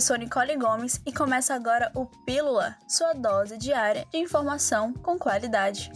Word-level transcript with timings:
eu 0.00 0.02
sou 0.02 0.16
Nicole 0.16 0.56
Gomes 0.56 0.98
e 1.04 1.12
começa 1.12 1.54
agora 1.54 1.92
o 1.94 2.06
Pílula, 2.06 2.74
sua 2.88 3.12
dose 3.12 3.58
diária 3.58 4.06
de 4.10 4.16
informação 4.16 4.94
com 4.94 5.18
qualidade. 5.18 5.92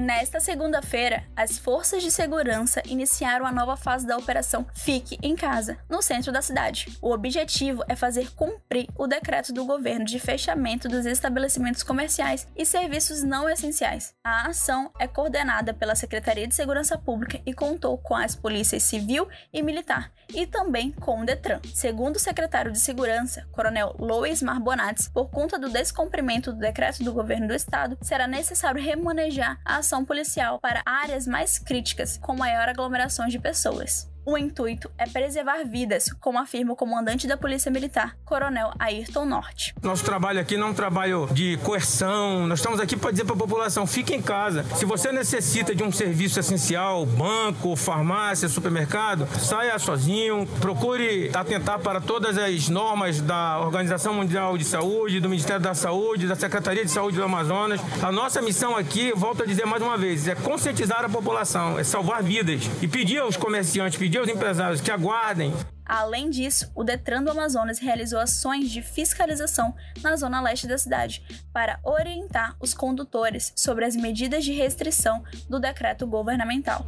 Nesta 0.00 0.40
segunda-feira, 0.40 1.24
as 1.36 1.58
forças 1.58 2.02
de 2.02 2.10
segurança 2.10 2.82
iniciaram 2.86 3.44
a 3.44 3.52
nova 3.52 3.76
fase 3.76 4.06
da 4.06 4.16
operação 4.16 4.66
Fique 4.74 5.18
em 5.22 5.36
Casa, 5.36 5.76
no 5.90 6.00
centro 6.00 6.32
da 6.32 6.40
cidade. 6.40 6.96
O 7.02 7.12
objetivo 7.12 7.84
é 7.86 7.94
fazer 7.94 8.30
cumprir 8.30 8.88
o 8.96 9.06
decreto 9.06 9.52
do 9.52 9.66
governo 9.66 10.06
de 10.06 10.18
fechamento 10.18 10.88
dos 10.88 11.04
estabelecimentos 11.04 11.82
comerciais 11.82 12.48
e 12.56 12.64
serviços 12.64 13.22
não 13.22 13.46
essenciais. 13.46 14.14
A 14.24 14.48
ação 14.48 14.90
é 14.98 15.06
coordenada 15.06 15.74
pela 15.74 15.94
Secretaria 15.94 16.48
de 16.48 16.54
Segurança 16.54 16.96
Pública 16.96 17.38
e 17.44 17.52
contou 17.52 17.98
com 17.98 18.16
as 18.16 18.34
polícias 18.34 18.84
civil 18.84 19.28
e 19.52 19.62
militar 19.62 20.10
e 20.34 20.46
também 20.46 20.92
com 20.92 21.20
o 21.20 21.26
Detran. 21.26 21.60
Segundo 21.74 22.16
o 22.16 22.20
secretário 22.20 22.72
de 22.72 22.80
Segurança, 22.80 23.46
Coronel 23.52 23.94
Lois 23.98 24.42
Marbonates, 24.42 25.08
por 25.08 25.28
conta 25.28 25.58
do 25.58 25.68
descumprimento 25.68 26.52
do 26.52 26.58
decreto 26.58 27.04
do 27.04 27.12
governo 27.12 27.48
do 27.48 27.54
estado, 27.54 27.98
será 28.00 28.26
necessário 28.26 28.82
remanejar 28.82 29.60
a 29.62 29.82
policial 30.04 30.58
para 30.58 30.82
áreas 30.86 31.26
mais 31.26 31.58
críticas, 31.58 32.16
com 32.18 32.36
maior 32.36 32.68
aglomeração 32.68 33.26
de 33.26 33.38
pessoas. 33.38 34.08
O 34.24 34.36
intuito 34.36 34.90
é 34.98 35.06
preservar 35.06 35.64
vidas, 35.64 36.12
como 36.20 36.38
afirma 36.38 36.74
o 36.74 36.76
comandante 36.76 37.26
da 37.26 37.38
Polícia 37.38 37.70
Militar, 37.70 38.16
Coronel 38.24 38.70
Ayrton 38.78 39.24
Norte. 39.24 39.74
Nosso 39.82 40.04
trabalho 40.04 40.38
aqui 40.38 40.58
não 40.58 40.68
é 40.68 40.70
um 40.70 40.74
trabalho 40.74 41.26
de 41.32 41.58
coerção, 41.64 42.46
nós 42.46 42.58
estamos 42.58 42.78
aqui 42.80 42.96
para 42.96 43.10
dizer 43.10 43.24
para 43.24 43.34
a 43.34 43.38
população: 43.38 43.86
fique 43.86 44.14
em 44.14 44.20
casa. 44.20 44.64
Se 44.76 44.84
você 44.84 45.10
necessita 45.10 45.74
de 45.74 45.82
um 45.82 45.90
serviço 45.90 46.38
essencial, 46.38 47.06
banco, 47.06 47.74
farmácia, 47.74 48.48
supermercado, 48.48 49.26
saia 49.38 49.78
sozinho, 49.78 50.46
procure 50.60 51.30
atentar 51.34 51.78
para 51.80 52.00
todas 52.00 52.36
as 52.36 52.68
normas 52.68 53.20
da 53.22 53.58
Organização 53.60 54.12
Mundial 54.12 54.58
de 54.58 54.64
Saúde, 54.64 55.18
do 55.18 55.28
Ministério 55.30 55.62
da 55.62 55.74
Saúde, 55.74 56.26
da 56.26 56.36
Secretaria 56.36 56.84
de 56.84 56.90
Saúde 56.90 57.16
do 57.16 57.24
Amazonas. 57.24 57.80
A 58.02 58.12
nossa 58.12 58.42
missão 58.42 58.76
aqui, 58.76 59.12
volto 59.12 59.42
a 59.42 59.46
dizer 59.46 59.64
mais 59.64 59.82
uma 59.82 59.96
vez, 59.96 60.28
é 60.28 60.34
conscientizar 60.34 61.04
a 61.04 61.08
população, 61.08 61.78
é 61.78 61.84
salvar 61.84 62.22
vidas 62.22 62.70
e 62.82 62.86
pedir 62.86 63.18
aos 63.18 63.36
comerciantes, 63.36 63.98
pedir 63.98 64.19
aos 64.20 64.28
empresários 64.28 64.80
que 64.80 64.90
aguardem. 64.90 65.52
Além 65.84 66.30
disso, 66.30 66.70
o 66.74 66.84
Detran 66.84 67.22
do 67.22 67.30
Amazonas 67.30 67.78
realizou 67.80 68.20
ações 68.20 68.70
de 68.70 68.80
fiscalização 68.80 69.74
na 70.02 70.14
zona 70.16 70.40
leste 70.40 70.66
da 70.68 70.78
cidade 70.78 71.24
para 71.52 71.80
orientar 71.82 72.54
os 72.60 72.72
condutores 72.72 73.52
sobre 73.56 73.84
as 73.84 73.96
medidas 73.96 74.44
de 74.44 74.52
restrição 74.52 75.24
do 75.48 75.58
decreto 75.58 76.06
governamental. 76.06 76.86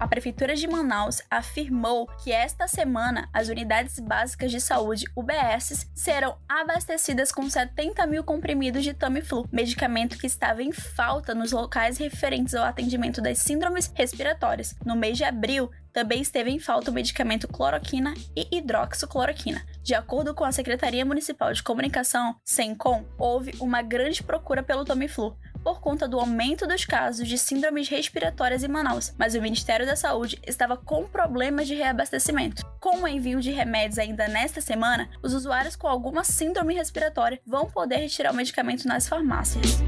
A 0.00 0.06
Prefeitura 0.06 0.54
de 0.54 0.68
Manaus 0.68 1.22
afirmou 1.28 2.06
que 2.22 2.30
esta 2.30 2.68
semana 2.68 3.28
as 3.32 3.48
unidades 3.48 3.98
básicas 3.98 4.52
de 4.52 4.60
saúde, 4.60 5.06
UBSs, 5.16 5.90
serão 5.92 6.36
abastecidas 6.48 7.32
com 7.32 7.50
70 7.50 8.06
mil 8.06 8.22
comprimidos 8.22 8.84
de 8.84 8.94
Tamiflu, 8.94 9.48
medicamento 9.50 10.16
que 10.16 10.26
estava 10.26 10.62
em 10.62 10.70
falta 10.70 11.34
nos 11.34 11.50
locais 11.50 11.98
referentes 11.98 12.54
ao 12.54 12.64
atendimento 12.64 13.20
das 13.20 13.38
síndromes 13.38 13.90
respiratórias. 13.92 14.76
No 14.84 14.94
mês 14.94 15.16
de 15.16 15.24
abril, 15.24 15.68
também 15.92 16.20
esteve 16.20 16.48
em 16.48 16.60
falta 16.60 16.92
o 16.92 16.94
medicamento 16.94 17.48
cloroquina 17.48 18.14
e 18.36 18.46
hidroxicloroquina. 18.56 19.66
De 19.82 19.94
acordo 19.94 20.32
com 20.32 20.44
a 20.44 20.52
Secretaria 20.52 21.04
Municipal 21.04 21.52
de 21.52 21.60
Comunicação, 21.60 22.36
SENCOM, 22.44 23.04
houve 23.18 23.52
uma 23.58 23.82
grande 23.82 24.22
procura 24.22 24.62
pelo 24.62 24.84
Tamiflu, 24.84 25.36
por 25.62 25.80
conta 25.80 26.08
do 26.08 26.18
aumento 26.18 26.66
dos 26.66 26.84
casos 26.84 27.26
de 27.26 27.38
síndromes 27.38 27.88
respiratórias 27.88 28.62
em 28.62 28.68
Manaus, 28.68 29.14
mas 29.18 29.34
o 29.34 29.40
Ministério 29.42 29.86
da 29.86 29.96
Saúde 29.96 30.38
estava 30.46 30.76
com 30.76 31.04
problemas 31.04 31.66
de 31.66 31.74
reabastecimento. 31.74 32.64
Com 32.80 33.02
o 33.02 33.08
envio 33.08 33.40
de 33.40 33.50
remédios 33.50 33.98
ainda 33.98 34.28
nesta 34.28 34.60
semana, 34.60 35.08
os 35.22 35.34
usuários 35.34 35.76
com 35.76 35.86
alguma 35.86 36.24
síndrome 36.24 36.74
respiratória 36.74 37.40
vão 37.46 37.66
poder 37.66 37.96
retirar 37.96 38.32
o 38.32 38.36
medicamento 38.36 38.86
nas 38.86 39.08
farmácias. 39.08 39.78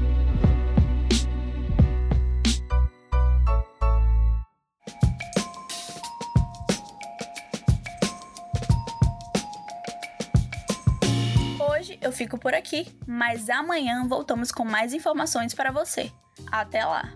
Hoje 11.81 11.97
eu 11.99 12.11
fico 12.11 12.37
por 12.37 12.53
aqui, 12.53 12.85
mas 13.07 13.49
amanhã 13.49 14.07
voltamos 14.07 14.51
com 14.51 14.63
mais 14.63 14.93
informações 14.93 15.55
para 15.55 15.71
você. 15.71 16.11
Até 16.51 16.85
lá! 16.85 17.11